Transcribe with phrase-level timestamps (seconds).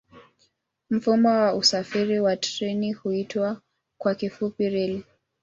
[0.89, 3.61] Mfumo wa usafiri kwa treni huitwa
[3.97, 5.05] kwa kifupi reli.